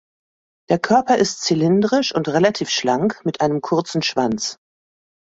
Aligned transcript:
Der 0.71 0.79
Körper 0.79 1.19
ist 1.19 1.41
zylindrisch 1.43 2.11
und 2.15 2.27
relativ 2.27 2.71
schlank 2.71 3.21
mit 3.23 3.39
einem 3.39 3.61
kurzen 3.61 4.01
Schwanz. 4.01 4.57